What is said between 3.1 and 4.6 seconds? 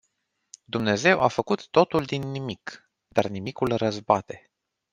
nimicul răzbate.